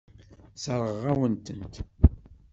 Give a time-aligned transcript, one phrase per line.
[0.55, 1.75] Sseṛɣeɣ-awen-tent.